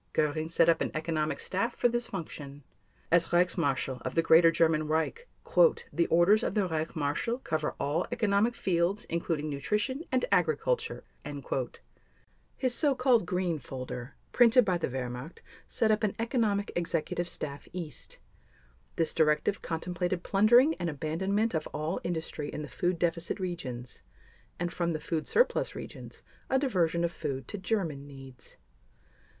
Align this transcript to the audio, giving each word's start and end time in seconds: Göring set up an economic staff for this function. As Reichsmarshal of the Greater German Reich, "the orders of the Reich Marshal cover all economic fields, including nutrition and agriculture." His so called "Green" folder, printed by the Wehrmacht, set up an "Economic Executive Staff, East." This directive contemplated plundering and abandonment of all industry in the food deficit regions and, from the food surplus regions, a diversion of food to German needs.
Göring 0.15 0.49
set 0.49 0.67
up 0.67 0.81
an 0.81 0.89
economic 0.95 1.39
staff 1.39 1.75
for 1.75 1.87
this 1.87 2.07
function. 2.07 2.63
As 3.11 3.27
Reichsmarshal 3.27 4.01
of 4.01 4.15
the 4.15 4.23
Greater 4.23 4.49
German 4.49 4.87
Reich, 4.87 5.27
"the 5.93 6.07
orders 6.07 6.41
of 6.41 6.55
the 6.55 6.67
Reich 6.67 6.95
Marshal 6.95 7.37
cover 7.37 7.75
all 7.79 8.07
economic 8.11 8.55
fields, 8.55 9.05
including 9.11 9.47
nutrition 9.47 10.03
and 10.11 10.25
agriculture." 10.31 11.03
His 12.57 12.73
so 12.73 12.95
called 12.95 13.27
"Green" 13.27 13.59
folder, 13.59 14.15
printed 14.31 14.65
by 14.65 14.79
the 14.79 14.87
Wehrmacht, 14.87 15.41
set 15.67 15.91
up 15.91 16.03
an 16.03 16.15
"Economic 16.17 16.71
Executive 16.75 17.29
Staff, 17.29 17.67
East." 17.71 18.17
This 18.95 19.13
directive 19.13 19.61
contemplated 19.61 20.23
plundering 20.23 20.73
and 20.79 20.89
abandonment 20.89 21.53
of 21.53 21.67
all 21.67 22.01
industry 22.03 22.49
in 22.51 22.63
the 22.63 22.67
food 22.67 22.97
deficit 22.97 23.39
regions 23.39 24.01
and, 24.59 24.73
from 24.73 24.93
the 24.93 24.99
food 24.99 25.27
surplus 25.27 25.75
regions, 25.75 26.23
a 26.49 26.57
diversion 26.57 27.03
of 27.03 27.11
food 27.11 27.47
to 27.49 27.59
German 27.59 28.07
needs. 28.07 28.57